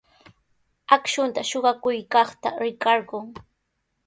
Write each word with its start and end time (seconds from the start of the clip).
Akshunta 0.95 1.41
suqakuykaqta 1.49 2.49
rikarqun. 2.61 3.25